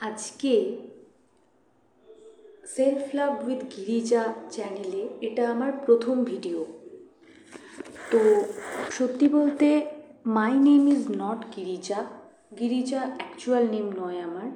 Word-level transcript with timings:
আজকে 0.00 0.54
self 2.64 3.14
love 3.14 3.32
with 3.46 3.60
Girija 3.76 4.34
চ্যানেলে 4.50 5.08
এটা 5.20 5.50
আমার 5.50 5.72
প্রথম 5.86 6.24
ভিডিও 6.24 6.66
তো 8.10 8.20
সত্যি 8.90 9.28
বলতে 9.28 9.68
my 10.26 10.54
name 10.58 10.88
is 10.88 11.02
not 11.18 11.40
Girija 11.56 12.00
Girija 12.60 13.00
actual 13.16 13.64
name 13.70 13.86
নয় 13.96 14.18
আমার। 14.20 14.48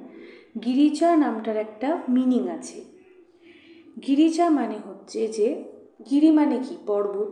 গিরিজা 0.65 1.15
নামটার 1.15 1.57
একটা 1.57 1.89
মিনিং 2.09 2.49
আছে। 2.49 2.79
গিরিজা 4.07 4.49
মানে 4.49 4.77
হচ্ছে 4.87 5.27
যে 5.27 5.47
গিরি 6.09 6.31
মানে 6.31 6.57
কি? 6.57 6.77
পর্বত। 6.87 7.31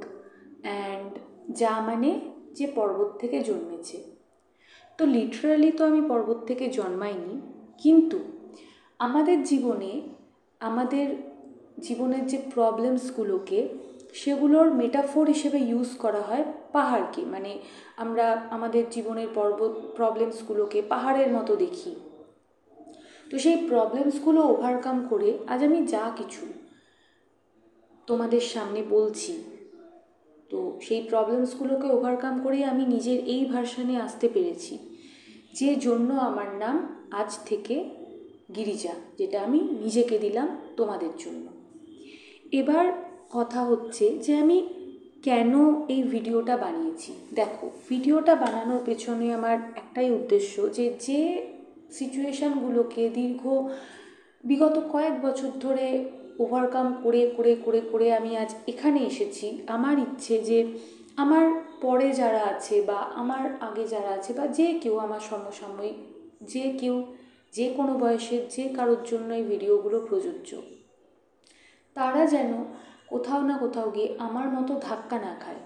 অ্যান্ড 0.62 1.12
যা 1.56 1.82
মানে 1.82 2.20
যে 2.54 2.68
পর্বত 2.76 3.10
থেকে 3.20 3.40
জন্মেছে। 3.40 3.98
তো 4.98 5.06
লিটারালি 5.06 5.72
তো 5.72 5.86
আমি 5.86 6.02
পর্বত 6.02 6.40
থেকে 6.46 6.70
জন্মাইনি। 6.70 7.42
কিন্তু 7.78 8.20
আমাদের 9.00 9.44
জীবনে, 9.44 10.02
আমাদের 10.60 11.16
জীবনের 11.80 12.28
যে 12.28 12.42
প্রবলেমসগুলোকে 12.54 13.70
সেগুলোর 14.14 14.74
মেটাফোর 14.74 15.28
হিসেবে 15.28 15.60
ইউজ 15.60 15.90
করা 15.98 16.22
হয় 16.22 16.44
পাহাড়কে। 16.72 17.22
মানে 17.22 17.60
আমরা 17.98 18.48
আমাদের 18.50 18.84
জীবনের 18.90 19.28
পর্বত 19.36 19.74
প্রবলেমসগুলোকে 19.96 20.82
পাহাড়ের 20.82 21.32
মতো 21.32 21.56
দেখি। 21.56 21.96
তো 23.30 23.40
সেই 23.40 23.68
প্রবলেমসগুলো 23.70 24.42
ওভারকাম 24.42 25.08
করে 25.10 25.38
আজ 25.48 25.64
আমি 25.64 25.86
যা 25.86 26.12
কিছু 26.16 26.46
তোমাদের 28.08 28.42
সামনে 28.42 28.84
বলছি, 28.90 29.44
তো 30.50 30.80
সেই 30.82 31.02
প্রবলেমসগুলোকে 31.02 31.88
ওভারকাম 31.88 32.44
করেই 32.44 32.64
আমি 32.64 32.86
নিজের 32.86 33.20
এই 33.20 33.46
ভার্সানে 33.46 33.98
আসতে 33.98 34.30
পেরেছি। 34.34 34.78
যে 35.54 35.76
জন্য 35.76 36.14
আমার 36.14 36.56
নাম 36.56 37.03
আজ 37.14 37.32
থেকে 37.46 37.76
গিরিজা, 38.56 38.96
যেটা 39.18 39.38
আমি 39.44 39.60
নিজেকে 39.84 40.16
দিলাম 40.20 40.48
তোমাদের 40.78 41.14
জন্য। 41.20 41.46
এবার 42.52 42.86
কথা 43.32 43.64
হচ্ছে 43.64 44.06
যে 44.18 44.38
আমি 44.38 44.58
কেন 45.24 45.54
এই 45.88 46.04
ভিডিওটা 46.04 46.58
বানিয়েছি। 46.58 47.12
দেখো, 47.36 47.66
ভিডিওটা 47.90 48.36
বানানোর 48.36 48.82
পেছনে 48.86 49.34
আমার 49.34 49.58
একটাই 49.76 50.12
উদ্দেশ্য 50.12 50.54
যে 50.72 50.86
যে 51.08 51.22
সিচুয়েশানগুলোকে 51.92 53.10
দীর্ঘ, 53.10 53.44
বিগত 54.44 54.76
কয়েক 54.92 55.16
বছর 55.22 55.52
ধরে 55.60 55.88
ওভারকাম 56.40 56.88
করে 57.04 57.22
করে 57.38 57.56
করে 57.56 57.82
করে 57.92 58.14
আমি 58.14 58.38
আজ 58.38 58.52
এখানে 58.68 59.00
এসেছি। 59.02 59.48
আমার 59.68 59.96
ইচ্ছে 60.00 60.36
যে, 60.40 60.60
আমার 61.18 61.46
পরে 61.82 62.08
যারা 62.14 62.42
আছে 62.44 62.76
বা 62.82 63.00
আমার 63.22 63.44
আগে 63.60 63.84
যারা 63.88 64.12
আছে 64.18 64.32
বা 64.34 64.46
যে 64.48 64.68
কেউ 64.74 64.96
আমার 64.98 65.20
সমসাময়িক 65.20 65.98
যে 66.54 66.66
কেউ 66.80 66.96
যে 67.54 67.74
কোনো 67.78 67.94
বয়সের 67.94 68.42
যে 68.50 68.64
কারোর 68.78 69.02
জন্য 69.12 69.34
এই 69.34 69.44
ভিডিওগুলো 69.44 69.98
প্রযোজ্য। 70.10 70.50
তারা 71.96 72.26
যেন 72.26 72.52
কোথাও 73.08 73.42
না 73.42 73.58
কোথাও 73.58 73.92
গিয়ে 73.92 74.10
আমার 74.20 74.48
মতো 74.50 74.74
ধাক্কা 74.82 75.18
না 75.20 75.34
খায়। 75.40 75.62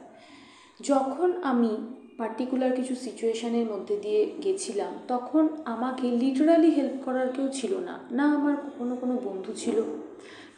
যখন 0.80 1.30
আমি 1.44 1.72
পার্টিকুলার 2.18 2.72
কিছু 2.76 2.96
সিচুয়েশানের 2.96 3.66
মধ্যে 3.72 3.96
দিয়ে 3.98 4.22
গেছিলাম, 4.44 4.94
তখন 5.08 5.44
আমাকে 5.66 6.12
লিটারালি 6.12 6.70
হেল্প 6.72 6.96
করার 7.06 7.30
কেউ 7.36 7.48
ছিল 7.54 7.74
না। 7.80 7.96
না 8.12 8.26
আমার 8.36 8.56
কখনো 8.66 8.96
কোনো 8.96 9.16
বন্ধু 9.24 9.54
ছিল, 9.54 9.78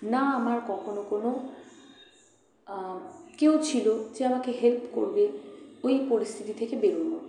না 0.03 0.21
আমার 0.31 0.59
কখনো 0.67 1.01
কোনো 1.09 1.29
কেউ 3.37 3.53
ছিল 3.63 3.87
যে 4.13 4.25
আমাকে 4.25 4.51
হেল্প 4.61 4.83
করবে 4.91 5.23
ওই 5.83 5.95
পরিস্থিতি 6.09 6.53
থেকে 6.53 6.75
বেরোনো 6.75 7.19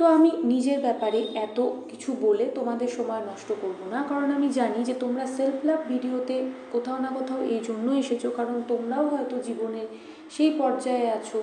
তো 0.00 0.06
আমি 0.16 0.30
নিজের 0.52 0.78
ব্যাপারে 0.86 1.20
এত 1.46 1.58
কিছু 1.90 2.10
বলে 2.24 2.44
তোমাদের 2.58 2.90
সময় 2.98 3.22
নষ্ট 3.30 3.48
করব 3.62 3.80
না। 3.92 3.98
কারণ 4.10 4.28
আমি 4.36 4.48
জানি 4.58 4.80
যে 4.88 4.94
তোমরা 4.94 5.24
সেলফ 5.36 5.58
লাভ 5.68 5.80
ভিডিওতে 5.92 6.36
কোথাও 6.74 6.98
না 7.04 7.10
কোথাও 7.18 7.40
এই 7.54 7.60
জন্য 7.68 7.86
এসেছ, 8.02 8.22
কারণ 8.38 8.56
তোমরাও 8.72 9.04
হয়তো 9.12 9.36
জীবনের 9.48 9.88
সেই 10.34 10.50
পর্যায়ে 10.60 11.06
আছো 11.18 11.38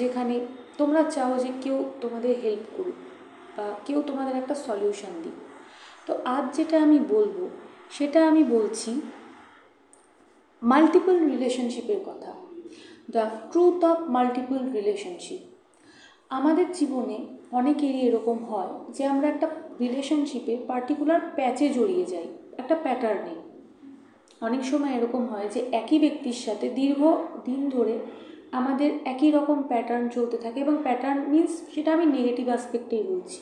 যেখানে 0.00 0.34
তোমরা 0.78 1.02
চাও 1.14 1.32
যে 1.44 1.50
কেউ 1.64 1.76
তোমাদের 2.02 2.32
হেল্প 2.42 2.64
করুক 2.76 2.98
বা 3.56 3.66
কেউ 3.86 3.98
তোমাদের 4.08 4.34
একটা 4.42 4.54
সলিউশন 4.66 5.12
দিক। 5.24 5.36
তো 6.06 6.12
আজ 6.36 6.44
যেটা 6.56 6.76
আমি 6.86 6.98
বলব, 7.14 7.38
সেটা 7.96 8.20
আমি 8.30 8.42
বলছি 8.56 8.90
মাল্টিপল 10.62 11.16
রিলেশনশিপের 11.32 12.00
কথা। 12.08 12.30
The 13.14 13.24
truth 13.50 13.80
of 13.90 13.98
multiple 14.16 14.60
relationship 14.78 15.42
আমাদের 16.30 16.66
জীবনে 16.72 17.18
অনেকেরই 17.52 18.00
এরকম 18.00 18.38
হয় 18.44 18.72
যে 18.92 19.06
আমরা 19.06 19.28
একটা 19.28 19.46
রিলেশনশিপে 19.80 20.54
পার্টিকুলার 20.66 21.20
প্যাচে 21.36 21.68
জড়িয়ে 21.68 22.06
যাই, 22.06 22.28
একটা 22.58 22.74
প্যাটার্নে 22.74 23.34
অনেক 24.42 24.64
সময় 24.64 24.92
এরকম 24.96 25.26
হয় 25.26 25.48
যে 25.48 25.60
একই 25.72 25.98
ব্যক্তির 25.98 26.38
সাথে 26.46 26.68
দীর্ঘ 26.68 27.02
দিন 27.44 27.68
ধরে 27.68 27.98
আমাদের 28.52 28.90
একই 29.04 29.30
রকম 29.30 29.62
প্যাটার্ন 29.62 30.08
চলতে 30.08 30.36
থাকে 30.36 30.60
এবং 30.60 30.76
প্যাটার্ন 30.82 31.20
মিন্স 31.28 31.52
সেটা 31.74 31.92
আমি 31.92 32.06
নেগেটিভ 32.06 32.48
আসপেক্টেই 32.48 33.02
বলছি। 33.02 33.40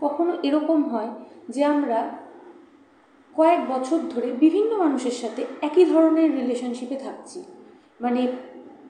কখনো 0.00 0.32
এরকম 0.42 0.82
হয় 0.84 1.10
যে 1.48 1.64
আমরা 1.64 1.98
কয়েক 3.36 3.60
বছর 3.68 3.98
ধরে 4.10 4.32
বিভিন্ন 4.32 4.70
মানুষের 4.78 5.12
সাথে 5.12 5.42
একই 5.62 5.84
ধরনের 5.84 6.28
রিলেশনশিপে 6.34 6.96
থাকছি। 6.96 7.44
মানে 8.00 8.20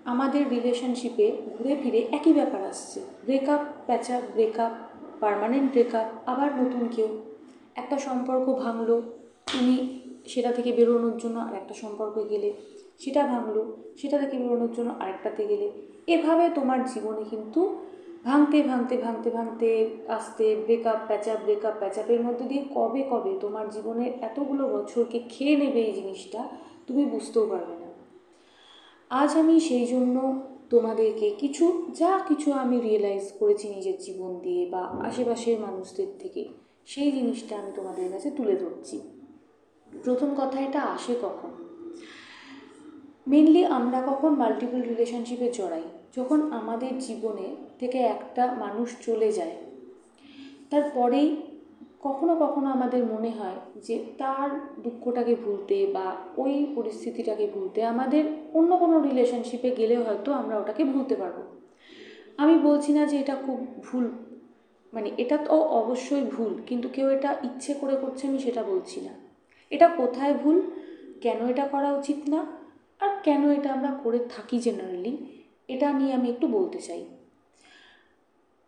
আমাদের 0.07 0.49
রিলেশনশিপে 0.49 1.33
ঘুরে 1.59 1.77
ফিরে 1.77 2.01
একই 2.13 2.33
ব্যাপার 2.33 2.63
আসছে। 2.63 3.01
Breakup 3.25 3.61
patch up 3.87 4.23
breakup 4.35 4.73
permanent 5.21 5.71
breakup 5.71 6.07
আবার 6.27 6.51
নতুন 6.57 6.89
কেউ। 6.89 7.09
একটা 7.77 7.99
সম্পর্ক 7.99 8.47
ভাঙলো, 8.65 9.03
তুমি 9.53 9.77
সেটা 10.27 10.53
থেকে 10.53 10.73
বেরোনোর 10.73 11.17
জন্য 11.17 11.39
আর 11.39 11.55
একটা 11.55 11.75
সম্পর্কে 11.75 12.25
গেলে, 12.25 12.53
সেটা 12.99 13.23
ভাঙলো, 13.27 13.77
সেটা 13.97 14.19
থেকে 14.19 14.39
বেরোনোর 14.39 14.73
জন্য 14.73 14.95
আরেকটাতে 15.01 15.47
গেলে। 15.47 15.71
এভাবে 16.07 16.51
তোমার 16.55 16.85
জীবনে 16.85 17.25
কিন্তু 17.25 17.61
ভাঙতে 18.25 18.63
ভাঙতে 18.63 18.97
ভাঙতে 18.97 19.31
ভাঙতে 19.31 19.89
আসতে 20.09 20.57
ব্রেকআপ 20.57 20.99
প্যাচআপ 21.07 21.39
ব্রেকআপ 21.45 21.75
প্যাচআপের 21.79 22.21
মধ্যে 22.21 22.45
দিয়ে 22.45 22.65
কবে 22.75 23.03
কবে 23.11 23.39
তোমার 23.41 23.71
জীবনের 23.71 24.13
এতগুলো 24.23 24.69
বছরকে 24.69 25.19
খেয়ে 25.29 25.57
নেবে 25.57 25.81
এই 25.81 25.93
জিনিসটা 25.93 26.49
তুমি 26.87 27.05
বুঝতেও 27.05 27.47
পারবে 27.47 27.75
না। 27.81 27.82
আজ 29.21 29.31
আমি 29.37 29.61
সেই 29.61 29.87
জন্য 29.87 30.17
তোমাদেরকে 30.71 31.31
কিছু, 31.39 31.87
যা 31.95 32.21
কিছু 32.29 32.53
আমি 32.53 32.81
রিয়েলাইজ 32.81 33.33
করেছি 33.39 33.69
নিজের 33.69 33.99
জীবন 33.99 34.39
দিয়ে 34.39 34.67
বা 34.71 34.81
আশেপাশের 34.81 35.61
মানুষদের 35.61 36.11
থেকে, 36.19 36.49
সেই 36.87 37.13
জিনিসটা 37.13 37.57
আমি 37.57 37.71
তোমাদের 37.75 38.13
কাছে 38.13 38.31
তুলে 38.31 38.57
ধরছি। 38.57 39.01
প্রথম 40.05 40.31
কথা, 40.37 40.61
এটা 40.61 40.81
আসে 40.83 41.15
কখন? 41.23 41.51
মেনলি 43.27 43.65
আমরা 43.65 44.03
কখন 44.07 44.29
মাল্টিপল 44.29 44.81
রিলেশনশিপে 44.83 45.49
জড়াই, 45.53 45.83
যখন 46.17 46.53
আমাদের 46.53 46.99
জীবনে 46.99 47.57
থেকে 47.79 47.99
একটা 47.99 48.55
মানুষ 48.55 48.89
চলে 49.07 49.33
যায়, 49.33 49.57
তারপরেই 50.71 51.37
কখনো 52.03 52.37
কখনো 52.37 52.71
আমাদের 52.71 53.05
মনে 53.05 53.31
হয় 53.31 53.59
যে 53.77 54.05
তার 54.19 54.49
দুঃখটাকে 54.83 55.35
ভুলতে 55.35 55.87
বা 55.87 56.17
ওই 56.37 56.73
পরিস্থিতিটাকে 56.75 57.47
ভুলতে 57.47 57.85
আমাদের 57.85 58.25
অন্য 58.55 58.77
কোনো 58.77 59.01
রিলেশনশিপে 59.01 59.71
গেলে 59.71 59.97
হয়তো 59.97 60.33
আমরা 60.33 60.59
ওটাকে 60.59 60.85
ভুলতে 60.85 61.17
পারব। 61.17 61.37
আমি 62.37 62.59
বলছি 62.59 62.93
না 62.93 63.07
যে 63.07 63.19
এটা 63.19 63.35
খুব 63.35 63.59
ভুল 63.85 64.11
মানে 64.93 65.11
এটা 65.19 65.37
তো 65.37 65.61
অবশ্যই 65.61 66.23
ভুল, 66.23 66.63
কিন্তু 66.67 66.89
কেউ 66.89 67.09
এটা 67.09 67.37
ইচ্ছে 67.43 67.75
করে 67.75 67.97
করছে 67.97 68.29
আমি 68.29 68.39
সেটা 68.39 68.63
বলছি 68.63 69.01
না। 69.01 69.11
এটা 69.71 69.89
কোথায় 69.89 70.35
ভুল? 70.35 70.63
কেন 71.21 71.47
এটা 71.49 71.67
করা 71.67 71.93
উচিত 71.93 72.29
না? 72.29 72.47
আর 73.01 73.11
কেন 73.23 73.51
এটা 73.51 73.73
আমরা 73.73 73.91
করে 74.05 74.19
থাকি 74.19 74.59
জেনারেলি 74.59 75.17
এটা 75.69 75.93
নিয়ে 75.93 76.13
আমি 76.13 76.31
একটু 76.31 76.47
বলতে 76.47 76.79
চাই। 76.79 77.05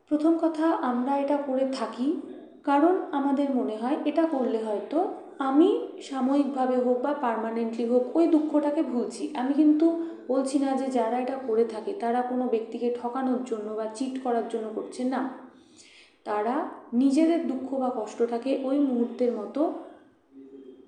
প্রথম 0.08 0.38
কথা, 0.38 0.66
আমরা 0.70 1.16
এটা 1.16 1.36
করে 1.36 1.64
থাকি 1.72 2.16
কারণ 2.64 3.00
আমাদের 3.12 3.54
মনে 3.54 3.76
হয় 3.76 3.96
এটা 4.04 4.26
করলে 4.26 4.58
হয়তো 4.64 5.14
আমি 5.38 5.88
সাময়িকভাবে 6.02 6.76
হোক 6.76 6.98
বা 7.02 7.14
পারমানেন্টলি 7.14 7.86
হোক 7.86 8.16
ওই 8.16 8.26
দুঃখটাকে 8.26 8.82
ভুলছি। 8.82 9.32
আমি 9.36 9.54
কিন্তু 9.54 10.06
বলছি 10.28 10.58
না 10.58 10.76
যে 10.76 10.86
যারা 10.86 11.18
এটা 11.18 11.38
করে 11.46 11.64
থাকে 11.64 11.92
তারা 11.92 12.22
কোনো 12.22 12.48
ব্যক্তিকে 12.48 12.94
ঠকানোর 13.02 13.44
জন্য 13.44 13.70
বা 13.70 13.86
চিট 13.94 14.22
করার 14.24 14.48
জন্য 14.48 14.74
করছে 14.74 15.04
না। 15.04 15.30
তারা 16.24 16.68
নিজেদের 16.92 17.48
দুঃখ 17.48 17.74
বা 17.74 17.90
কষ্টটাকে 17.90 18.60
ওই 18.64 18.78
মুহূর্তের 18.78 19.32
মতো 19.32 19.72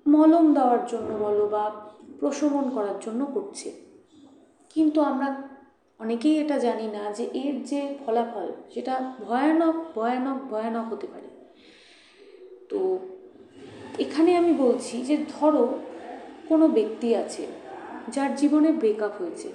মলম 0.07 0.53
দেওয়ার 0.53 0.85
জন্য 0.87 1.13
বলো 1.17 1.47
বা 1.47 1.71
প্রশমন 2.19 2.69
করার 2.69 2.99
জন্য 3.01 3.25
করছে। 3.25 3.71
কিন্তু 4.75 5.01
আমরা 5.01 5.43
অনেকেই 5.99 6.37
এটা 6.41 6.59
জানি 6.59 6.87
না 6.87 7.11
যে 7.11 7.29
এর 7.33 7.63
যে 7.63 7.97
ফলাফল 8.05 8.47
সেটা 8.73 9.13
ভয়ানক 9.27 9.75
ভয়ানক 9.95 10.37
ভয়ানক 10.49 10.93
হতে 10.93 11.07
পারে। 11.07 11.36
তো 12.69 12.79
এখানে 13.99 14.37
আমি 14.37 14.53
বলছি 14.53 14.95
যে 15.01 15.17
ধরো 15.29 15.79
কোনো 16.47 16.67
ব্যক্তি 16.67 17.15
আছে 17.15 17.47
যার 18.07 18.35
জীবনে 18.35 18.71
ব্রেকআপ 18.71 19.21
হয়েছে, 19.21 19.49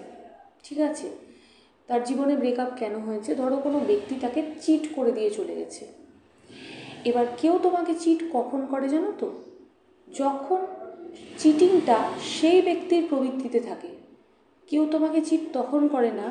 ঠিক 0.62 0.81
আছে? 0.81 1.09
তার 1.88 2.05
জীবনে 2.05 2.37
ব্রেকআপ 2.37 2.70
কেন 2.79 2.94
হয়েছে? 2.99 3.35
ধরো 3.35 3.56
কোনো 3.56 3.79
ব্যক্তি 3.87 4.14
তাকে 4.14 4.43
চিট 4.61 4.88
করে 4.94 5.12
দিয়ে 5.12 5.31
চলে 5.31 5.55
গেছে। 5.55 5.87
এবার 7.05 7.26
কেউ 7.37 7.59
তোমাকে 7.62 7.94
চিট 7.94 8.20
কখন 8.32 8.67
করে 8.67 8.88
জানো 8.88 9.12
তো? 9.19 9.29
যখন 10.08 10.61
চিটিংটা 11.38 11.99
সেই 12.20 12.62
ব্যক্তির 12.62 13.03
প্রবৃত্তিতে 13.08 13.61
থাকে। 13.61 13.88
কেউ 14.67 14.87
তোমাকে 14.91 15.20
চিট 15.20 15.41
তখন 15.53 15.88
করে 15.88 16.11
না, 16.11 16.29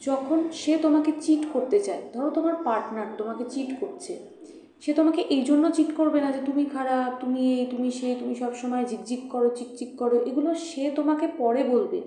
যখন 0.00 0.38
সে 0.52 0.76
তোমাকে 0.76 1.12
চিট 1.20 1.42
করতে 1.52 1.80
চায়। 1.80 2.02
ধরো 2.12 2.30
তোমার 2.30 2.54
পার্টনার 2.64 3.06
তোমাকে 3.18 3.44
চিট 3.50 3.70
করছে। 3.80 4.40
সে 4.82 4.94
তোমাকে 4.94 5.20
এই 5.22 5.42
জন্য 5.42 5.70
চিট 5.70 5.90
করবে 5.96 6.20
না 6.20 6.32
যে 6.32 6.40
তুমি 6.46 6.64
খারাপ, 6.64 7.10
তুমি 7.20 7.60
এই 7.60 7.66
তুমি 7.66 7.90
সে, 7.90 8.14
তুমি 8.14 8.34
সবসময় 8.34 8.84
ঝিকঝিক 8.84 9.22
করো, 9.28 9.48
চিকচিক 9.50 9.90
করো, 9.96 10.16
এগুলো 10.24 10.54
সে 10.54 10.90
তোমাকে 10.90 11.26
পরে 11.38 11.64
বলবে 11.64 12.00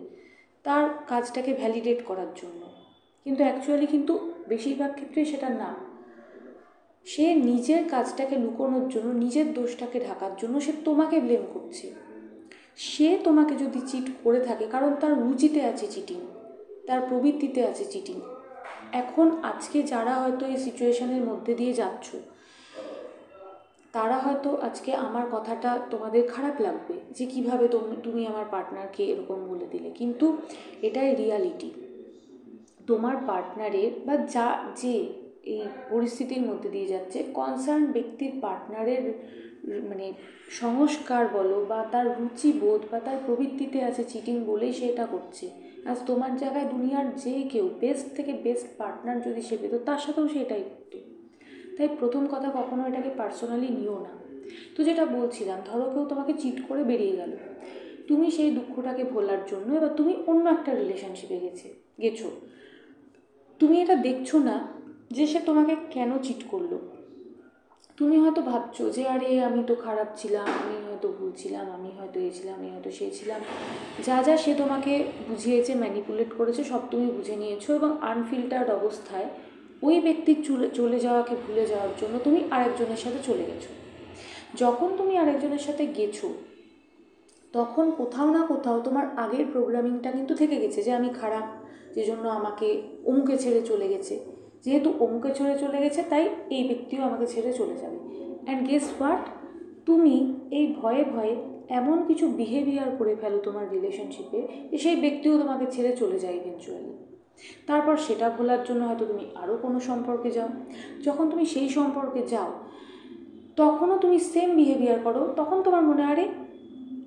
তার 0.66 0.90
কাজটাকে 1.08 1.54
ভ্যালিডেট 1.54 2.00
করার 2.06 2.32
জন্য। 2.36 2.62
কিন্তু 3.26 3.44
অ্যাকচুয়ালি 3.44 3.88
কিন্তু 3.88 4.14
বেশিরভাগ 4.48 4.92
ক্ষেত্রে 4.94 5.26
সেটা 5.26 5.50
না। 5.50 5.76
সে 7.08 7.36
নিজের 7.36 7.90
কাজটাকে 7.90 8.36
লুকোনোর 8.36 8.90
জন্য, 8.90 9.10
নিজের 9.14 9.54
দোষটাকে 9.54 10.00
ঢাকার 10.00 10.34
জন্য 10.38 10.60
সে 10.60 10.72
তোমাকে 10.86 11.20
ব্লেম 11.20 11.44
করছে। 11.54 11.88
সে 12.78 13.18
তোমাকে 13.24 13.54
যদি 13.56 13.80
চিট 13.88 14.06
করে 14.24 14.40
থাকে, 14.40 14.66
কারণ 14.68 14.96
তার 14.96 15.14
রুচিতে 15.20 15.62
আছে 15.66 15.88
চিটিং 15.88 16.20
তার 16.88 17.00
প্রবৃত্তিতে 17.10 17.62
আছে 17.66 17.86
চিটিং 17.86 18.18
এখন 18.92 19.28
আজকে 19.44 19.78
যারা 19.84 20.14
হয়তো 20.14 20.44
এই 20.46 20.58
সিচুয়েশনের 20.58 21.24
মধ্যে 21.26 21.54
দিয়ে 21.56 21.74
যাচ্ছ 21.74 22.08
তারা 23.94 24.18
হয়তো 24.20 24.50
আজকে 24.58 24.94
আমার 24.96 25.26
কথাটা 25.32 25.80
তোমাদের 25.92 26.28
খারাপ 26.28 26.62
লাগবে 26.62 26.96
যে 27.12 27.26
কীভাবে 27.26 27.68
তুমি 28.04 28.28
আমার 28.28 28.46
পার্টনারকে 28.52 29.04
এরকম 29.04 29.40
বলে 29.48 29.68
দিলে। 29.72 29.90
কিন্তু 29.92 30.38
এটাই 30.82 31.16
রিয়ালিটি 31.16 31.70
তোমার 32.88 33.16
পার্টনারের 33.28 33.92
বা 34.06 34.18
যা, 34.18 34.48
যে 34.82 34.94
এই 35.44 35.62
পরিস্থিতির 35.90 36.42
মধ্যে 36.42 36.70
দিয়ে 36.70 36.88
যাচ্ছে 36.88 37.24
কনসার্ন 37.34 37.86
ব্যক্তির 37.92 38.32
পার্টনারের 38.42 39.04
মানে 39.90 40.14
সংস্কার 40.50 41.28
বলো 41.28 41.66
বা 41.66 41.80
তার 41.92 42.06
রুচিবোধ 42.20 42.82
বা 42.92 43.00
তার 43.00 43.18
প্রবৃত্তিতে 43.26 43.84
আছে 43.84 44.04
চিটিং 44.04 44.46
বলেই 44.46 44.74
সে 44.74 44.86
এটা 44.86 45.06
করছে। 45.06 45.46
আজ 45.86 45.98
তোমার 46.06 46.38
জায়গায় 46.38 46.66
দুনিয়ার 46.66 47.16
যে 47.16 47.34
কেউ 47.44 47.70
বেস্ট 47.80 48.16
থেকে 48.16 48.34
বেস্ট 48.34 48.68
পার্টনার 48.78 49.22
যদি 49.22 49.42
সে 49.42 49.58
পেতো, 49.62 49.78
তার 49.78 49.98
সাথেও 49.98 50.28
সে 50.28 50.40
এটাই 50.40 50.64
করতো। 50.64 51.13
তাই 51.78 51.90
প্রথম 52.00 52.28
কথা 52.28 52.50
কখনো 52.50 52.88
এটাকে 52.88 53.10
পার্সোনালি 53.18 53.68
নিও 53.68 54.00
না। 54.00 54.14
তো 54.76 54.84
যেটা 54.84 55.06
বলছিলাম, 55.06 55.60
ধরো 55.66 55.90
কেউ 55.90 56.06
তোমাকে 56.06 56.34
চিট 56.34 56.62
করে 56.68 56.84
বেরিয়ে 56.84 57.16
গেল। 57.16 57.32
তুমি 58.08 58.32
সেই 58.32 58.52
দুঃখটাকে 58.52 59.04
ভোলার 59.04 59.38
জন্য 59.48 59.74
এবার 59.74 59.90
তুমি 59.90 60.16
অন্য 60.28 60.50
একটা 60.50 60.76
রিলেশনশিপে 60.76 61.40
গেছে, 61.40 61.74
গেছো। 62.02 62.32
তুমি 63.60 63.82
এটা 63.82 63.96
দেখছ 63.96 64.36
না 64.36 64.68
যে 65.12 65.28
সে 65.28 65.40
তোমাকে 65.40 65.76
কেন 65.92 66.18
চিট 66.24 66.44
করল? 66.52 66.78
তুমি 67.98 68.18
হয়তো 68.18 68.42
ভাবছ 68.42 68.82
যে, 68.82 69.08
আরে, 69.08 69.44
আমি 69.44 69.64
তো 69.68 69.76
খারাপ 69.76 70.08
ছিলাম, 70.16 70.44
আমি 70.44 70.88
হয়তো 70.88 71.08
ভুল 71.08 71.32
ছিলাম, 71.38 71.72
আমি 71.72 71.92
হয়তো 72.00 72.20
এ 72.20 72.30
ছিলাম, 72.34 72.56
আমি 72.56 72.70
হয়তো 72.70 72.92
সে 72.92 73.12
ছিলাম। 73.12 73.42
যা 74.06 74.24
যা 74.24 74.38
সে 74.38 74.54
তোমাকে 74.54 75.04
বুঝিয়েছে 75.30 75.76
ম্যানিপুলেট 75.76 76.28
করেছে, 76.38 76.64
সব 76.64 76.80
তুমি 76.92 77.12
বুঝে 77.12 77.36
নিয়েছো 77.36 77.76
এবং 77.76 77.98
আনফিল্টার্ড 78.02 78.70
অবস্থায় 78.70 79.26
ওই 79.84 80.00
ব্যক্তির 80.00 80.40
চলে 80.44 80.68
চলে 80.70 81.00
যাওয়াকে 81.00 81.36
ভুলে 81.36 81.66
যাওয়ার 81.68 81.94
জন্য 82.02 82.20
তুমি 82.20 82.40
আরেকজনের 82.52 82.98
সাথে 82.98 83.20
চলে 83.24 83.44
গেছো। 83.44 83.70
যখন 84.58 84.90
তুমি 84.98 85.18
আরেকজনের 85.18 85.60
সাথে 85.60 85.84
গেছো, 85.88 86.28
তখন 87.54 87.86
কোথাও 87.92 88.28
না 88.32 88.42
কোথাও 88.48 88.78
তোমার 88.82 89.06
আগের 89.16 89.46
প্রোগ্রামিংটা 89.52 90.12
কিন্তু 90.12 90.34
থেকে 90.36 90.56
গেছে 90.60 90.80
যে 90.84 90.92
আমি 90.94 91.10
খারাপ, 91.22 91.46
যে 91.96 92.04
জন্য 92.06 92.28
আমাকে 92.30 92.68
অমুকে 93.06 93.38
ছেড়ে 93.38 93.62
চলে 93.62 93.88
গেছে। 93.88 94.16
যেহেতু 94.66 94.90
অমুকে 95.00 95.30
ছেড়ে 95.34 95.56
চলে 95.60 95.78
গেছে, 95.82 96.02
তাই 96.10 96.24
এই 96.50 96.64
ব্যক্তিও 96.64 97.02
আমাকে 97.02 97.26
ছেড়ে 97.26 97.52
চলে 97.54 97.76
যাবে। 97.82 97.98
অ্যান্ড 98.46 98.62
গেস 98.70 98.86
হোয়াট 99.00 99.24
তুমি 99.86 100.16
এই 100.52 100.66
ভয়ে 100.82 101.04
ভয়ে 101.04 101.36
এমন 101.70 101.98
কিছু 102.08 102.28
বিহেভিয়ার 102.28 102.90
করে 102.98 103.16
ফেলো 103.16 103.38
তোমার 103.38 103.66
রিলেশনশিপে 103.72 104.40
যে 104.72 104.78
সেই 104.78 104.96
ব্যক্তিও 104.96 105.34
তোমাকে 105.38 105.66
ছেড়ে 105.66 105.92
চলে 105.96 106.18
যায় 106.20 106.36
ইভেনচুয়ালি 106.36 106.94
তারপর 107.68 107.98
সেটা 107.98 108.30
ভোলার 108.30 108.64
জন্য 108.64 108.86
হয়তো 108.86 109.06
তুমি 109.06 109.26
আরও 109.36 109.58
কোনো 109.58 109.80
সম্পর্কে 109.80 110.32
যাও। 110.32 110.48
যখন 111.04 111.30
তুমি 111.30 111.46
সেই 111.46 111.70
সম্পর্কে 111.70 112.22
যাও, 112.28 112.52
তখনও 113.56 113.98
তুমি 113.98 114.20
সেম 114.20 114.56
বিহেভিয়ার 114.56 115.00
করো। 115.04 115.34
তখন 115.36 115.64
তোমার 115.64 115.82
মনে, 115.82 116.04
আরে, 116.04 116.30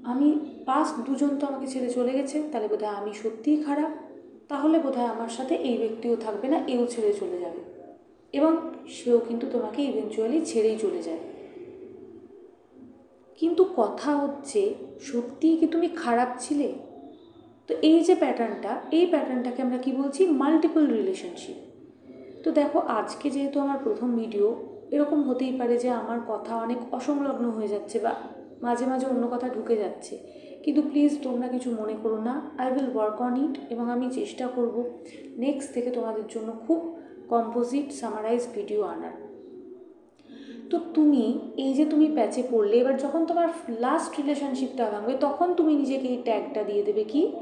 আমি 0.04 0.38
পাস্ট 0.66 1.06
দুজন 1.06 1.38
তো 1.38 1.46
আমাকে 1.46 1.66
ছেড়ে 1.66 1.88
চলে 1.88 2.12
গেছে, 2.12 2.42
তাহলে 2.52 2.68
বোধহয় 2.68 2.90
আমি 2.90 3.12
সত্যিই 3.14 3.56
খারাপ। 3.56 3.90
তাহলে 4.48 4.78
বোধহয় 4.78 5.06
আমার 5.06 5.28
সাথে 5.28 5.54
এই 5.54 5.78
ব্যক্তিও 5.78 6.16
থাকবে 6.16 6.48
না, 6.48 6.58
এও 6.68 6.86
ছেড়ে 6.86 7.12
চলে 7.12 7.38
যাবে। 7.38 7.90
এবং 8.32 8.56
সেও 8.88 9.18
কিন্তু 9.18 9.46
তোমাকে 9.52 9.82
ইভেনচুয়ালি 9.82 10.40
ছেড়েই 10.44 10.78
চলে 10.78 11.02
যায়। 11.02 11.18
কিন্তু 13.38 13.64
কথা 13.76 14.16
হচ্ছে, 14.16 14.74
সত্যিই 15.00 15.56
কি 15.56 15.66
তুমি 15.66 15.88
খারাপ 15.88 16.28
ছিলে? 16.38 16.72
তো 17.68 17.72
এই 17.90 17.98
যে 18.04 18.14
প্যাটার্নটা 18.14 18.72
এই 18.98 19.06
প্যাটার্নটাকে 19.06 19.60
আমরা 19.62 19.78
কি 19.78 19.90
বলছি? 19.92 20.26
মাল্টিপল 20.42 20.84
রিলেশনশিপ 20.86 21.58
তো 22.44 22.48
দেখো, 22.52 22.78
আজকে 22.98 23.30
যেহেতু 23.30 23.56
আমার 23.60 23.78
প্রথম 23.78 24.08
ভিডিও 24.16 24.46
এরকম 24.94 25.18
হতেই 25.28 25.52
পারে 25.58 25.74
যে 25.78 25.88
আমার 25.90 26.18
কথা 26.28 26.52
অনেক 26.56 26.78
অসংলগ্ন 26.92 27.44
হয়ে 27.50 27.68
যাচ্ছে 27.68 27.98
বা 27.98 28.12
মাঝে 28.62 28.84
মাঝে 28.86 29.06
অন্য 29.06 29.24
কথা 29.28 29.48
ঢুকে 29.48 29.76
যাচ্ছে। 29.76 30.14
কিন্তু 30.64 30.82
প্লিজ 30.82 31.12
তোমরা 31.22 31.46
কিছু 31.48 31.68
মনে 31.80 31.94
করো 32.02 32.18
না। 32.28 32.34
I 32.58 32.66
will 32.72 32.88
work 32.94 33.18
on 33.26 33.34
it 33.44 33.54
এবং 33.72 33.90
আমি 33.90 34.06
চেষ্টা 34.10 34.46
করব। 34.46 34.76
নেক্সট 35.44 35.68
থেকে 35.74 35.90
তোমাদের 35.90 36.26
জন্য 36.34 36.48
খুব 36.66 36.80
কম্পোজিট 37.32 37.86
সামারাইজ 37.92 38.42
ভিডিও 38.56 38.82
আনার। 38.94 39.25
তো 40.70 40.78
তুমি, 40.94 41.38
এই 41.56 41.74
যে 41.74 41.84
তুমি 41.84 42.06
প্যাচে 42.14 42.42
পড়লে, 42.50 42.76
এবার 42.76 42.96
যখন 42.96 43.24
তোমার 43.24 43.48
লাস্ট 43.80 44.20
রিলেশনশিপটা 44.20 44.90
ভাঙবে, 44.90 45.16
তখন 45.20 45.54
তুমি 45.54 45.74
নিজেকে 45.74 46.08
এই 46.08 46.16
ট্যাগটা 46.24 46.62
দিয়ে 46.64 46.82
দেবে 46.82 47.04
কি? 47.04 47.32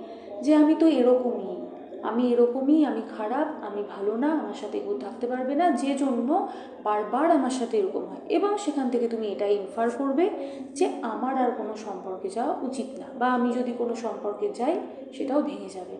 যে 0.42 0.54
আমি 0.54 0.74
তো 0.74 0.86
এরকমই, 0.86 1.56
আমি 2.02 2.32
এরকমই, 2.32 2.84
আমি 2.84 3.02
খারাপ, 3.18 3.48
আমি 3.64 3.82
ভালো 3.88 4.16
না, 4.16 4.32
আমার 4.32 4.54
সাথে 4.54 4.78
কেউ 4.78 4.98
থাকতে 5.00 5.26
পারবে 5.26 5.54
না, 5.54 5.70
যে 5.70 5.94
জন্য 5.94 6.48
বারবার 6.84 7.30
আমার 7.30 7.50
সাথে 7.50 7.78
এরকম 7.78 8.04
হয়। 8.04 8.20
এবং 8.28 8.58
সেখান 8.58 8.90
থেকে 8.90 9.08
তুমি 9.08 9.26
এটা 9.26 9.46
ইনফার 9.46 9.90
করবে 9.90 10.30
যে 10.72 10.86
আমার 11.02 11.38
আর 11.38 11.50
কোনো 11.50 11.76
সম্পর্কে 11.76 12.28
যাওয়া 12.28 12.54
উচিত 12.62 12.86
না, 12.98 13.06
বা 13.18 13.32
আমি 13.32 13.52
যদি 13.52 13.72
কোনো 13.78 13.94
সম্পর্কে 13.94 14.48
যাই, 14.54 14.74
সেটাও 15.12 15.42
ভেঙে 15.42 15.68
যাবে। 15.68 15.96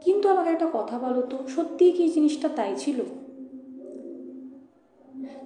কিন্তু 0.00 0.28
আমাকে 0.28 0.50
একটা 0.50 0.68
কথা 0.72 0.98
বলো 0.98 1.22
তো, 1.22 1.36
সত্যিই 1.48 1.92
কি 1.92 2.08
জিনিসটা 2.08 2.48
তাই 2.48 2.74
ছিল? 2.76 3.00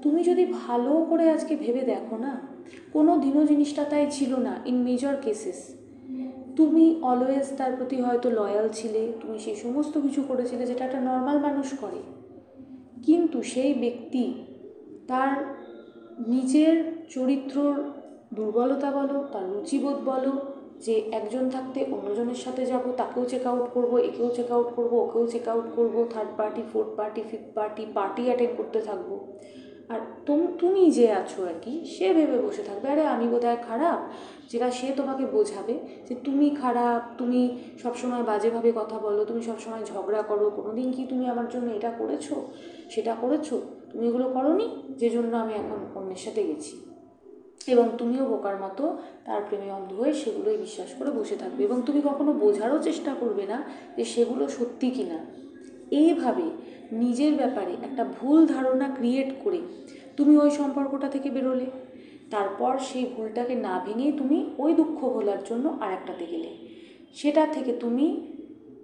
তুমি 0.03 0.21
যদি 0.25 0.45
ভালো 0.61 0.93
করে 1.11 1.25
আজকে 1.31 1.55
ভেবে 1.57 1.83
দেখো 1.93 2.17
না, 2.17 2.33
কোনো 2.93 3.13
দিনও 3.19 3.43
জিনিসটা 3.47 3.83
তাই 3.85 4.05
ছিল 4.11 4.33
না 4.47 4.55
ইন 4.67 4.77
মেজর 4.83 5.15
কেসেস 5.25 5.59
তুমি 6.57 6.85
অলওয়েজ 7.03 7.47
তার 7.59 7.73
প্রতি 7.77 7.97
হয়তো 8.01 8.29
লয়াল 8.31 8.67
ছিলে, 8.69 9.03
তুমি 9.21 9.37
সেই 9.39 9.57
সমস্ত 9.57 9.95
কিছু 9.99 10.21
করেছিলে 10.23 10.65
যেটা 10.67 10.83
একটা 10.85 11.01
নর্মাল 11.01 11.37
মানুষ 11.39 11.69
করে। 11.83 12.01
কিন্তু 13.07 13.39
সেই 13.43 13.73
ব্যক্তি 13.75 14.25
তার 15.07 15.33
নিজের 16.33 16.75
চরিত্রর 17.09 17.75
দুর্বলতা 18.35 18.89
বলো, 18.91 19.17
তার 19.33 19.45
রুচিবোধ 19.53 19.99
বলো, 20.05 20.33
যে 20.87 20.95
একজন 21.13 21.45
থাকতে 21.51 21.81
অন্যজনের 21.95 22.41
সাথে 22.45 22.63
যাব, 22.67 22.85
তাকেও 22.97 23.25
চেক 23.25 23.45
আউট 23.47 23.67
করব, 23.75 23.93
একেও 23.99 24.29
চেক 24.37 24.51
আউট 24.53 24.69
করব, 24.77 24.93
ওকেও 25.05 25.25
চেক 25.27 25.47
আউট 25.49 25.67
করব 25.77 25.95
third 26.13 26.31
party 26.37 26.63
fourth 26.73 26.91
party 26.97 27.23
fifth 27.31 27.49
party 27.55 27.83
party 27.95 28.23
attend 28.25 28.55
করতে 28.57 28.79
থাকব। 28.81 29.11
আর 29.89 30.01
তুমি 30.59 30.91
যে 30.91 31.13
আছো 31.13 31.45
আর 31.45 31.55
কি, 31.63 31.85
সে 31.85 32.15
ভেবে 32.15 32.39
বসে 32.39 32.63
থাকবে, 32.63 32.89
আরে 32.89 33.05
আমি 33.07 33.29
বোধহয় 33.29 33.57
খারাপ। 33.57 33.99
যেটা 34.53 34.71
সে 34.71 34.93
তোমাকে 34.97 35.27
বোঝাবে 35.27 35.79
যে 36.09 36.15
তুমি 36.25 36.51
খারাপ, 36.51 37.19
তুমি 37.19 37.59
সবসময় 37.83 38.23
বাজেভাবে 38.23 38.73
কথা 38.77 38.99
বলো, 38.99 39.25
তুমি 39.25 39.43
সবসময় 39.43 39.85
ঝগড়া 39.85 40.23
করো 40.23 40.51
কোনো 40.51 40.71
দিন 40.73 40.93
কি 40.93 41.07
তুমি 41.07 41.29
আমার 41.29 41.49
জন্য 41.49 41.73
এটা 41.73 41.91
করেছ, 41.91 42.27
সেটা 42.91 43.15
করেছ? 43.15 43.49
তুমি 43.93 44.09
এগুলো 44.09 44.29
করনি? 44.29 44.69
যে 44.97 45.11
জন্য 45.11 45.37
আমি 45.37 45.55
এখন 45.55 45.79
অন্যের 45.95 46.17
সাথে 46.17 46.43
গেছি। 46.47 46.75
এবং 47.67 47.89
তুমিও 47.99 48.25
বোকার 48.25 48.57
মতো 48.57 48.97
তার 49.25 49.41
প্রেমে 49.49 49.71
অন্ধ 49.73 49.93
হয়ে 49.93 50.13
সেগুলোই 50.13 50.57
বিশ্বাস 50.57 50.95
করে 50.99 51.11
বসে 51.11 51.37
থাকবে। 51.37 51.65
এবং 51.65 51.83
তুমি 51.87 52.01
কখনো 52.05 52.33
বোঝারও 52.33 52.79
চেষ্টা 52.79 53.15
করবে 53.21 53.47
না 53.47 53.63
যে 53.97 54.05
সেগুলো 54.05 54.49
সত্যি 54.49 54.91
কি 54.91 55.05
না 55.05 55.19
এইভাবে 55.91 56.43
নিজের 56.93 57.35
ব্যাপারে 57.35 57.73
একটা 57.73 58.05
ভুল 58.05 58.47
ধারণা 58.47 58.89
ক্রিয়েট 58.89 59.31
করে 59.45 59.59
তুমি 60.17 60.37
ওই 60.37 60.51
সম্পর্কটা 60.51 61.09
থেকে 61.09 61.31
বেরোলে। 61.31 61.67
তারপর 62.31 62.79
সেই 62.79 63.07
ভুলটাকে 63.17 63.55
না 63.55 63.83
ভেঙে 63.87 64.13
তুমি 64.13 64.51
ওই 64.59 64.75
দুঃখ 64.75 64.99
ভোলার 65.01 65.39
জন্য 65.45 65.77
আরেকটাতে 65.81 66.27
গেলে। 66.27 66.51
সেটা 67.15 67.47
থেকে 67.47 67.73
তুমি 67.73 68.07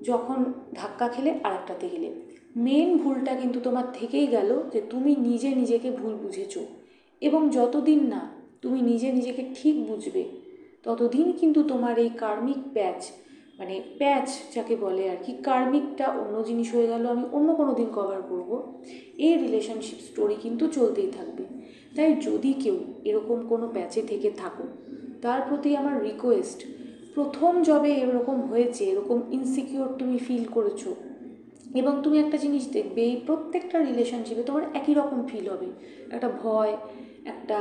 যখন 0.03 0.45
ধাক্কা 0.75 1.09
খেলে 1.09 1.31
আরেকটাতে 1.43 1.89
গেলে। 1.89 2.09
মেন 2.57 2.99
ভুলটা 2.99 3.35
কিন্তু 3.35 3.61
তোমার 3.61 3.85
থেকেই 3.93 4.27
গেল 4.27 4.63
যে 4.73 4.81
তুমি 4.91 5.17
নিজে 5.17 5.55
নিজেকে 5.55 5.91
ভুল 5.91 6.15
বুঝেছ 6.15 6.59
এবং 7.23 7.51
যতদিন 7.51 8.07
না 8.07 8.21
তুমি 8.63 8.83
নিজে 8.83 9.13
নিজেকে 9.13 9.43
ঠিক 9.55 9.87
বুঝবে, 9.87 10.25
ততদিন 10.83 11.33
কিন্তু 11.33 11.63
তোমার 11.63 11.99
এই 11.99 12.09
কার্মিক 12.09 12.57
প্যাচ 12.73 13.11
মানে 13.59 13.75
প্যাচ 14.01 14.29
যাকে 14.55 14.75
বলে 14.77 15.05
আর 15.13 15.19
কি, 15.25 15.33
কার্মিকটা 15.49 16.07
অন্য 16.23 16.35
জিনিস 16.49 16.69
হয়ে 16.75 16.89
গেল, 16.93 17.05
আমি 17.15 17.25
অন্য 17.37 17.49
কোনো 17.61 17.73
দিন 17.81 17.89
কভার 17.99 18.21
করব। 18.31 18.51
এই 19.27 19.35
রিলেশনশিপ 19.45 19.99
স্টোরি 20.09 20.37
কিন্তু 20.45 20.65
চলতেই 20.77 21.11
থাকবে। 21.19 21.45
তাই 21.97 22.11
যদি 22.27 22.51
কেউ 22.63 22.77
এরকম 23.05 23.39
কোনো 23.53 23.67
প্যাচে 23.69 24.01
থেকে 24.11 24.29
থাকো 24.43 24.65
তার 25.25 25.41
প্রতি 25.49 25.71
আমার 25.77 25.95
রিকোয়েস্ট 26.09 26.61
প্রথম 27.15 27.53
জবে 27.63 27.93
এরকম 28.05 28.39
হয়েছে, 28.51 28.83
এরকম 28.85 29.19
ইনসিকিওর 29.31 29.91
তুমি 30.01 30.17
ফিল 30.19 30.45
করেছ, 30.57 30.83
এবং 31.81 31.95
তুমি 32.05 32.17
একটা 32.19 32.37
জিনিস 32.37 32.65
দেখবে, 32.77 33.01
এই 33.11 33.17
প্রত্যেকটা 33.27 33.77
রিলেশনশিপে 33.89 34.43
তোমার 34.43 34.65
একই 34.75 34.95
রকম 34.95 35.19
ফিল 35.31 35.47
হবে। 35.49 35.69
একটা 36.15 36.29
ভয়, 36.43 36.73
একটা 37.33 37.59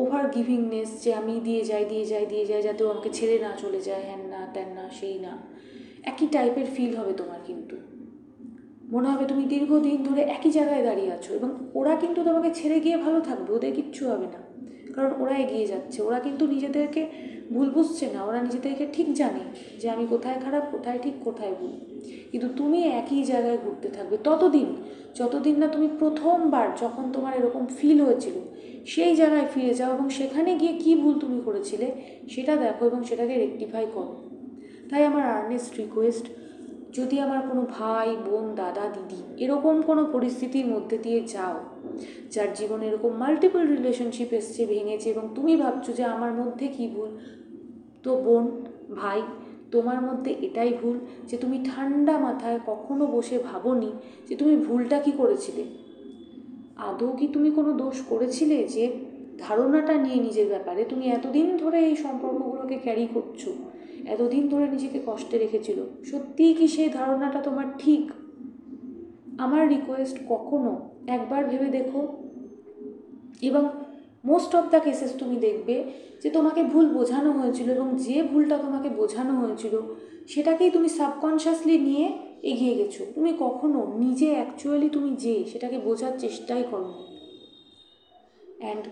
ওভার 0.00 0.24
গিভিংনেস 0.34 0.90
যে 1.04 1.10
আমি 1.14 1.34
দিয়ে 1.46 1.62
যাই 1.70 1.84
দিয়ে 1.84 2.04
যাই 2.04 2.26
দিয়ে 2.26 2.44
যাই, 2.50 2.62
যাতে 2.62 2.80
ও 2.84 2.88
আমাকে 2.94 3.10
ছেড়ে 3.10 3.36
না 3.44 3.50
চলে 3.62 3.80
যায়, 3.80 4.02
হ্যান 4.08 4.22
না, 4.32 4.40
ত্যান 4.54 4.70
সেই 4.90 5.18
না। 5.18 5.38
একই 6.02 6.26
টাইপের 6.26 6.66
ফিল 6.74 6.96
হবে 6.96 7.12
তোমার 7.12 7.38
কিন্তু। 7.46 7.76
মনে 8.90 9.08
হবে 9.08 9.24
তুমি 9.24 9.44
দীর্ঘদিন 9.44 10.02
ধরে 10.02 10.22
একই 10.22 10.50
জায়গায় 10.50 10.82
দাঁড়িয়ে 10.82 11.12
আছো 11.12 11.34
এবং 11.34 11.50
ওরা 11.74 11.96
কিন্তু 11.96 12.24
তোমাকে 12.24 12.50
ছেড়ে 12.54 12.80
গিয়ে 12.80 12.96
ভালো 12.96 13.20
থাকবে, 13.20 13.52
ওদের 13.52 13.74
কিচ্ছু 13.74 14.08
হবে 14.08 14.26
না। 14.26 14.48
কারণ 14.92 15.22
ওরা 15.22 15.38
এগিয়ে 15.38 15.66
যাচ্ছে, 15.66 16.02
ওরা 16.02 16.20
কিন্তু 16.20 16.46
নিজেদেরকে 16.46 17.06
ভুল 17.52 17.70
বুঝছে 17.70 18.10
না, 18.14 18.24
ওরা 18.24 18.42
নিজেদেরকে 18.42 18.86
ঠিক 18.92 19.14
জানে 19.14 19.40
যে 19.80 19.90
আমি 19.90 20.06
কোথায় 20.10 20.40
খারাপ, 20.40 20.64
কোথায় 20.72 20.98
ঠিক, 21.02 21.12
কোথায় 21.24 21.54
ভুল। 21.54 21.70
কিন্তু 22.32 22.48
তুমি 22.56 22.82
একই 22.82 23.24
জায়গায় 23.24 23.58
ঘুরতে 23.58 23.88
থাকবে। 23.88 24.16
ততদিন, 24.24 24.76
যতদিন 25.14 25.58
না 25.58 25.68
তুমি 25.68 25.88
প্রথমবার 25.98 26.68
যখন 26.80 27.12
তোমার 27.12 27.36
এরকম 27.36 27.66
ফিল 27.66 28.00
হয়েছিল, 28.00 28.34
সেই 28.86 29.16
জায়গায় 29.16 29.46
ফিরে 29.54 29.74
যাও 29.74 29.94
এবং 29.94 30.10
সেখানে 30.10 30.54
গিয়ে 30.54 30.72
কী 30.72 30.94
ভুল 30.94 31.18
তুমি 31.18 31.40
করেছিলে 31.44 31.92
সেটা 32.30 32.56
দেখো 32.56 32.86
এবং 32.86 33.04
সেটাকে 33.04 33.34
রেকটিফাই 33.38 33.86
করো। 33.94 34.27
তাই 34.90 35.02
আমার 35.04 35.24
আর্নেস্ট 35.26 35.72
রিকোয়েস্ট 35.76 36.26
যদি 36.92 37.16
আমার 37.20 37.40
কোনো 37.48 37.62
ভাই, 37.78 38.08
বোন, 38.26 38.54
দাদা, 38.54 38.84
দিদি 38.88 39.20
এরকম 39.44 39.82
কোনো 39.82 40.02
পরিস্থিতির 40.12 40.66
মধ্যে 40.66 40.98
দিয়ে 40.98 41.20
যাও, 41.26 41.56
যার 42.30 42.50
জীবনে 42.54 42.84
এরকম 42.86 43.12
মাল্টিপল 43.12 43.62
রিলেশনশিপ 43.66 44.30
এসছে, 44.32 44.66
ভেঙেছে 44.66 45.10
এবং 45.10 45.24
তুমি 45.34 45.56
ভাবছ 45.56 45.86
যে 45.90 46.04
আমার 46.04 46.32
মধ্যে 46.32 46.68
কী 46.68 46.84
ভুল, 46.88 47.10
তো 48.02 48.10
বোন, 48.16 48.44
ভাই, 48.94 49.20
তোমার 49.70 50.00
মধ্যে 50.02 50.30
এটাই 50.40 50.72
ভুল 50.82 50.96
যে 51.26 51.36
তুমি 51.36 51.58
ঠান্ডা 51.64 52.18
মাথায় 52.18 52.58
কখনো 52.66 53.06
বসে 53.06 53.38
ভাবোনি 53.38 53.92
যে 54.28 54.36
তুমি 54.36 54.56
ভুলটা 54.56 54.98
কি 54.98 55.12
করেছিলে। 55.12 55.64
আদৌ 56.76 57.08
কি 57.12 57.26
তুমি 57.28 57.50
কোনো 57.50 57.72
দোষ 57.72 57.96
করেছিলে 58.08 58.58
যে 58.68 58.84
ধারণাটা 59.38 59.94
নিয়ে 59.98 60.18
নিজের 60.20 60.48
ব্যাপারে 60.48 60.84
তুমি 60.84 61.04
এতদিন 61.08 61.56
ধরে 61.56 61.78
এই 61.86 61.96
সম্পর্কগুলোকে 61.96 62.76
ক্যারি 62.76 63.06
করছ? 63.14 63.48
এতদিন 64.08 64.48
ধরে 64.48 64.66
নিজেকে 64.68 64.98
কষ্টে 65.06 65.38
রেখেছিল। 65.38 65.78
সত্যিই 66.10 66.54
কি 66.54 66.68
সেই 66.68 66.88
ধারণাটা 66.88 67.40
তোমার 67.40 67.64
ঠিক? 67.78 68.10
আমার 69.38 69.68
রিকোয়েস্ট 69.68 70.16
কখনো 70.28 70.72
একবার 71.06 71.44
ভেবে 71.44 71.68
দেখো। 71.78 72.00
এবং 73.42 73.64
মোস্ট 74.24 74.56
অফ 74.56 74.64
দ্য 74.70 74.80
কেসেস 74.84 75.12
তুমি 75.18 75.36
দেখবে 75.36 75.84
যে 76.22 76.30
তোমাকে 76.30 76.62
ভুল 76.62 76.86
বোঝানো 76.88 77.30
হয়েছিল 77.32 77.70
এবং 77.70 77.88
যে 77.98 78.22
ভুলটা 78.22 78.56
তোমাকে 78.58 78.88
বোঝানো 78.88 79.32
হয়েছিল, 79.40 79.74
সেটাকেই 80.28 80.70
তুমি 80.70 80.88
সাবকনশিয়াসলি 80.88 81.78
নিয়ে 81.78 82.06
এগিয়ে 82.42 82.74
গেছো। 82.74 83.02
তুমি 83.14 83.30
কখনো 83.38 83.80
নিজে 83.98 84.28
অ্যাকচুয়ালি 84.30 84.88
তুমি 84.88 85.10
যে, 85.16 85.34
সেটাকে 85.52 85.78
বোঝার 85.78 86.14
চেষ্টাই 86.18 86.64
করো 86.70 86.90
অ্যান্ড 88.58 88.84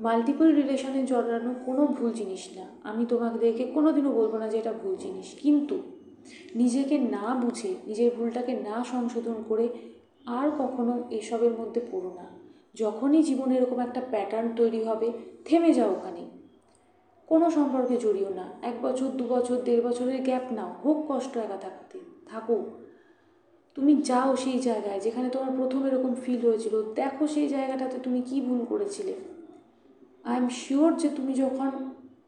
মাল্টিপল 0.00 0.54
রিলেশনে 0.54 1.06
জড়ানো 1.06 1.54
কোনো 1.66 1.86
ভুল 1.86 2.12
জিনিস 2.12 2.48
না। 2.56 2.66
আমি 2.82 3.06
তোমাদেরকে 3.06 3.64
কোনো 3.64 3.92
দিনও 3.92 4.12
বলব 4.12 4.36
না 4.36 4.48
যে 4.48 4.58
এটা 4.58 4.72
ভুল 4.72 4.96
জিনিস। 4.96 5.34
কিন্তু 5.42 5.78
নিজেকে 6.54 6.98
না 6.98 7.34
বুঝে, 7.34 7.74
নিজের 7.86 8.10
ভুলটাকে 8.16 8.52
না 8.52 8.84
সংশোধন 8.84 9.34
করে 9.48 9.68
আর 10.26 10.50
কখনো 10.58 11.04
এসবের 11.10 11.52
মধ্যে 11.52 11.80
পড়ো 11.90 12.14
না। 12.16 12.24
যখনই 12.74 13.22
জীবনে 13.22 13.56
এরকম 13.56 13.80
একটা 13.80 14.00
প্যাটার্ন 14.10 14.48
তৈরি 14.56 14.84
হবে, 14.84 15.12
থেমে 15.44 15.72
যাও 15.72 15.90
ওখানে। 15.90 16.30
কোনো 17.26 17.50
সম্পর্কে 17.50 17.96
জড়িও 17.96 18.28
না। 18.28 18.50
এক 18.62 18.74
বছর, 18.82 19.06
দু 19.06 19.24
বছর, 19.24 19.56
দেড় 19.56 19.82
বছরের 19.82 20.22
গ্যাপ 20.22 20.52
নাও। 20.52 20.74
হোক 20.84 21.04
কষ্ট 21.08 21.36
একা 21.36 21.56
থাকতে। 21.56 21.98
থাকো। 22.26 22.64
তুমি 23.74 23.96
যাও 23.96 24.36
সেই 24.36 24.58
জায়গায় 24.58 25.00
যেখানে 25.00 25.28
তোমার 25.28 25.56
প্রথম 25.56 25.86
এরকম 25.86 26.14
ফিল 26.14 26.46
হয়েছিল। 26.46 26.94
দেখো 26.94 27.26
সেই 27.26 27.48
জায়গাটাতে 27.48 27.98
তুমি 27.98 28.22
কি 28.22 28.40
ভুল 28.40 28.64
করেছিলে। 28.68 29.14
আই 30.24 30.36
এম 30.36 30.48
শিওর 30.48 30.96
যে 30.96 31.08
তুমি 31.08 31.34
যখন 31.34 31.70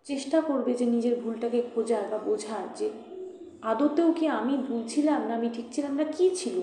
চেষ্টা 0.04 0.40
করবে 0.40 0.74
যে 0.74 0.86
নিজের 0.86 1.20
ভুলটাকে 1.20 1.62
খোঁজার 1.74 2.04
বা 2.10 2.18
বোঝার, 2.18 2.66
যে 2.78 2.90
আদতেও 3.62 4.12
কি 4.12 4.28
আমি 4.28 4.56
ভুল 4.56 4.82
ছিলাম 4.88 5.20
না 5.28 5.34
আমি 5.34 5.48
ঠিক 5.48 5.66
ছিলাম 5.72 5.94
না, 5.94 6.04
কী 6.04 6.30
ছিল? 6.34 6.60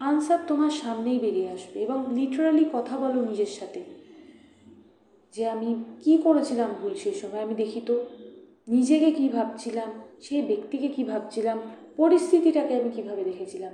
আনসার 0.00 0.38
তোমার 0.46 0.70
সামনেই 0.70 1.18
বেরিয়ে 1.18 1.50
আসবে 1.50 1.80
এবং 1.82 2.06
লিটারালি 2.14 2.64
কথা 2.72 2.96
বলো 2.96 3.24
নিজের 3.24 3.46
সাথে। 3.46 3.80
যে 5.34 5.48
আমি 5.48 5.84
কি 6.04 6.18
করেছিলাম 6.18 6.70
ভুল 6.80 6.94
সেই 6.94 7.14
সময়? 7.14 7.40
আমি 7.40 7.54
দেখি 7.54 7.80
তো 7.80 8.06
নিজেকে 8.68 9.10
কী 9.10 9.28
ভাবছিলাম, 9.28 9.90
সেই 10.22 10.42
ব্যক্তিকে 10.42 10.88
কী 10.88 11.04
ভাবছিলাম, 11.04 11.60
পরিস্থিতিটাকে 11.96 12.74
আমি 12.74 12.90
কীভাবে 12.90 13.24
দেখেছিলাম? 13.24 13.72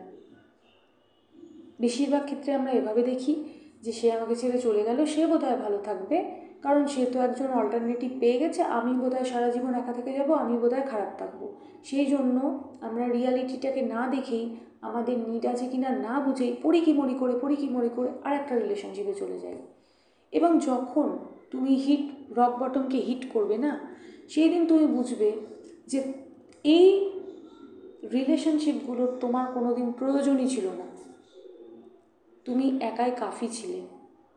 বেশিরভাগ 1.81 2.25
ক্ষেত্রে 2.25 2.55
আমরা 2.55 2.71
এভাবে 2.73 3.03
দেখি 3.03 3.45
যে 3.83 3.93
সে 3.93 4.13
আমাকে 4.13 4.35
ছেড়ে 4.37 4.59
চলে 4.59 4.83
গেল, 4.85 5.07
সে 5.07 5.27
বোধহয় 5.27 5.57
ভালো 5.57 5.79
থাকবে। 5.79 6.46
কারণ 6.63 6.87
সে 6.87 7.07
তো 7.07 7.21
একজন 7.21 7.47
অল্টারনেটিভ 7.47 8.11
পেয়ে 8.21 8.39
গেছে, 8.39 8.63
আমি 8.63 8.93
বোধহয় 8.95 9.25
সারা 9.25 9.49
জীবন 9.51 9.75
একা 9.75 9.93
থেকে 9.93 10.13
যাব, 10.13 10.31
আমি 10.33 10.59
বোধহয় 10.59 10.87
খারাপ 10.87 11.19
থাকব। 11.19 11.41
সেই 11.85 12.07
জন্য 12.07 12.37
আমরা 12.81 13.09
রিয়ালিটিটাকে 13.09 13.83
না 13.83 14.07
দেখেই, 14.07 14.57
আমাদের 14.81 15.19
নিড 15.19 15.47
আছে 15.47 15.67
কি 15.69 15.79
না 15.79 15.91
না 15.91 16.21
বুঝেই 16.21 16.57
পড়ি 16.63 16.81
কি 16.81 16.93
মরি 16.93 17.15
করে 17.15 17.35
পড়ি 17.39 17.57
কি 17.57 17.69
মরি 17.69 17.91
করে 17.97 18.09
আর 18.25 18.35
একটা 18.35 18.55
রিলেশনশিপে 18.59 19.15
চলে 19.15 19.39
যাই। 19.39 19.57
এবং 20.33 20.59
যখন 20.59 21.19
তুমি 21.51 21.75
হিট 21.75 22.05
রক 22.39 22.53
বটমকে 22.61 22.99
হিট 22.99 23.33
করবে 23.33 23.59
না, 23.59 23.79
সেই 24.29 24.49
দিন 24.49 24.67
তুমি 24.67 24.87
বুঝবে 24.87 25.33
যে 25.87 25.99
এই 26.65 26.87
রিলেশনশিপগুলোর 28.13 29.11
তোমার 29.21 29.47
কোনো 29.53 29.75
দিন 29.75 29.93
প্রয়োজনই 29.93 30.49
ছিল 30.49 30.67
না। 30.67 30.87
তুমি 32.45 32.79
একাই 32.81 33.11
কাফি 33.11 33.49
ছিলে। 33.49 33.81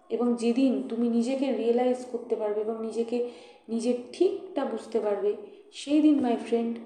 এবং 0.09 0.35
যেদিন 0.35 0.71
তুমি 0.89 1.09
নিজেকে 1.09 1.53
রিয়েলাইজ 1.53 2.05
করতে 2.11 2.35
পারবে 2.35 2.61
এবং 2.61 2.75
নিজেকে 2.81 3.29
নিজের 3.69 3.95
ঠিকটা 4.11 4.65
বুঝতে 4.65 4.99
পারবে, 4.99 5.37
সেই 5.71 6.01
দিন 6.01 6.21
মাই 6.21 6.37
ফ্রেন্ড 6.37 6.79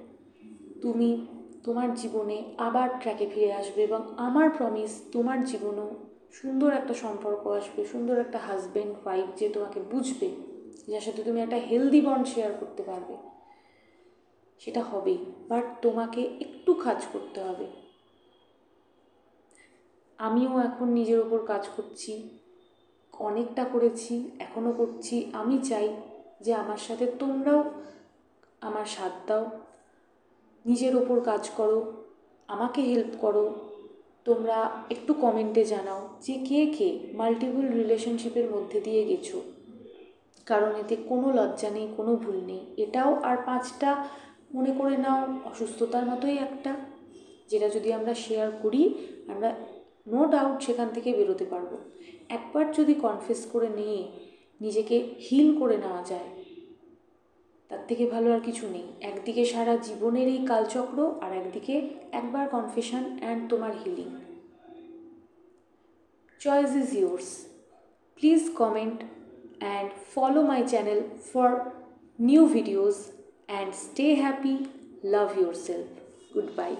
তুমি 0.82 1.28
তোমার 1.64 1.94
জীবনে 1.94 2.38
আবার 2.58 2.90
ট্র্যাকে 3.00 3.26
ফিরে 3.34 3.54
আসবে 3.54 3.84
এবং 3.84 4.02
আমার 4.18 4.50
প্রমিস 4.50 5.02
তোমার 5.12 5.46
জীবনেও 5.46 5.90
সুন্দর 6.32 6.74
একটা 6.74 6.94
সম্পর্ক 6.94 7.48
আসবে, 7.48 7.86
সুন্দর 7.86 8.20
একটা 8.20 8.38
হাজব্যান্ড 8.38 8.96
ওয়াইফ 9.04 9.28
যে 9.40 9.50
তোমাকে 9.50 9.80
বুঝবে, 9.92 10.30
যার 10.88 11.02
সাথে 11.02 11.24
তুমি 11.24 11.40
একটা 11.42 11.56
হেলদি 11.56 12.02
বন্ড 12.02 12.26
শেয়ার 12.28 12.52
করতে 12.60 12.84
পারবে। 12.84 13.16
সেটা 14.60 14.82
হবেই 14.82 15.18
বাট 15.50 15.66
তোমাকে 15.82 16.22
একটু 16.22 16.74
কাজ 16.74 17.00
করতে 17.14 17.40
হবে। 17.42 17.68
আমিও 20.18 20.60
এখন 20.60 20.88
নিজের 20.90 21.20
ওপর 21.20 21.40
কাজ 21.46 21.64
করছি। 21.76 22.14
অনেকটা 23.20 23.64
করেছি 23.64 24.32
এখনও 24.40 24.72
করছি। 24.72 25.30
আমি 25.34 25.58
চাই 25.58 25.96
যে 26.42 26.54
আমার 26.54 26.78
সাথে 26.78 27.06
তোমরাও 27.20 27.64
আমার 28.62 28.86
সাথ 28.86 29.12
দাও। 29.28 29.46
নিজের 30.66 30.96
ওপর 30.96 31.20
কাজ 31.20 31.50
করো, 31.50 31.94
আমাকে 32.48 32.82
হেল্প 32.82 33.16
করো। 33.22 33.56
তোমরা 34.26 34.84
একটু 34.90 35.14
কমেন্টে 35.14 35.64
জানাও 35.64 36.10
যে 36.22 36.34
কে 36.34 36.66
কে 36.66 37.00
মাল্টিপল 37.14 37.72
রিলেশনশিপের 37.72 38.50
মধ্যে 38.50 38.82
দিয়ে 38.82 39.04
গেছো। 39.04 39.42
কারণ 40.46 40.76
এতে 40.76 40.96
কোনো 40.96 41.34
লজ্জা 41.34 41.70
নেই, 41.70 41.88
কোনো 41.98 42.16
ভুল 42.16 42.42
নেই। 42.46 42.66
এটাও 42.78 43.16
আর 43.16 43.38
পাঁচটা 43.46 44.08
মনে 44.56 44.72
করে 44.78 44.98
নাও, 44.98 45.28
অসুস্থতার 45.46 46.06
মতোই 46.06 46.38
একটা, 46.38 46.76
যেটা 47.50 47.70
যদি 47.70 47.94
আমরা 47.94 48.14
শেয়ার 48.14 48.52
করি, 48.62 48.94
আমরা 49.28 49.56
নো 50.08 50.26
ডাউট 50.26 50.64
সেখান 50.64 50.90
থেকে 50.94 51.14
বেরোতে 51.14 51.46
পারব। 51.46 51.78
একবার 52.30 52.74
যদি 52.74 52.94
কনফেস 52.94 53.40
করে 53.46 53.70
নিয়ে 53.70 54.02
নিজেকে 54.62 54.98
হিল 55.30 55.60
করে 55.60 55.78
নেওয়া 55.78 56.04
যায়, 56.04 56.30
তার 57.72 57.82
থেকে 57.88 58.06
ভালো 58.06 58.34
আর 58.34 58.40
কিছু 58.40 58.66
নেই। 58.70 58.86
একদিকে 59.02 59.46
সারা 59.46 59.78
জীবনের 59.78 60.28
এই 60.28 60.42
কালচক্র 60.48 61.00
আর 61.22 61.32
একদিকে 61.38 61.76
একবার 62.12 62.46
কনফেশন 62.50 63.04
অ্যান্ড 63.20 63.50
তোমার 63.50 63.74
healing 63.84 64.10
choice 66.42 66.72
is 66.76 66.90
yours 66.94 67.28
please 68.18 68.42
comment 68.56 69.00
and 69.60 69.90
follow 70.14 70.42
my 70.42 70.62
channel 70.68 71.00
for 71.34 71.50
new 72.20 72.44
videos 72.48 72.98
and 73.48 73.72
stay 73.76 74.16
happy 74.16 74.56
love 75.04 75.30
yourself 75.54 75.90
good 76.34 76.50
bye 76.56 76.74